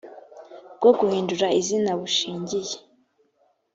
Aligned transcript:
bwo 0.77 0.91
guhindura 0.99 1.47
izina 1.59 1.91
bushingiye 1.99 2.75